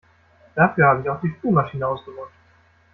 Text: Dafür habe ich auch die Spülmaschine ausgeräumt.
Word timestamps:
Dafür 0.55 0.87
habe 0.87 1.01
ich 1.03 1.09
auch 1.11 1.21
die 1.21 1.29
Spülmaschine 1.29 1.85
ausgeräumt. 1.87 2.31